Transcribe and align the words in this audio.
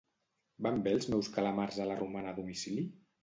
Van 0.67 0.79
bé 0.87 0.93
els 0.99 1.07
meus 1.15 1.29
calamars 1.35 1.77
a 1.83 1.87
la 1.91 1.99
romana 2.01 2.33
a 2.35 2.39
domicili? 2.39 2.87